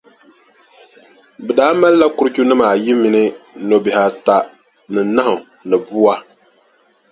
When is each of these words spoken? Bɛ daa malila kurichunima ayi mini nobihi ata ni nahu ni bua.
Bɛ 1.45 1.51
daa 1.57 1.73
malila 1.79 2.07
kurichunima 2.15 2.65
ayi 2.73 2.91
mini 3.01 3.23
nobihi 3.67 3.99
ata 4.07 4.35
ni 4.93 5.01
nahu 5.15 5.35
ni 5.67 5.75
bua. 5.87 6.15